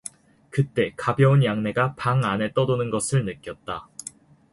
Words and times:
그때 0.49 0.95
가벼운 0.97 1.43
약내가 1.45 1.93
방 1.93 2.25
안에 2.25 2.53
떠도는 2.53 2.89
것을 2.89 3.23
느꼈다. 3.23 3.87